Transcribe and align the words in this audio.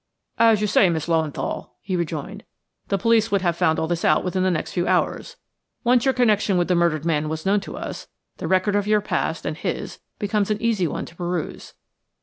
"As 0.39 0.61
you 0.61 0.65
say, 0.65 0.89
Miss 0.89 1.05
Löwenthal," 1.07 1.69
he 1.79 1.95
rejoined, 1.95 2.43
"the 2.87 2.97
police 2.97 3.29
would 3.29 3.43
have 3.43 3.55
found 3.55 3.77
all 3.77 3.87
this 3.87 4.03
out 4.03 4.23
within 4.23 4.41
the 4.41 4.49
next 4.49 4.71
few 4.73 4.87
hours. 4.87 5.35
Once 5.83 6.05
your 6.05 6.13
connection 6.15 6.57
with 6.57 6.67
the 6.69 6.73
murdered 6.73 7.05
man 7.05 7.29
was 7.29 7.45
known 7.45 7.59
to 7.59 7.77
us, 7.77 8.07
the 8.37 8.47
record 8.47 8.75
of 8.75 8.87
your 8.87 9.01
past 9.01 9.45
and 9.45 9.57
his 9.57 9.99
becomes 10.17 10.49
an 10.49 10.59
easy 10.59 10.87
one 10.87 11.05
to 11.05 11.15
peruse. 11.15 11.75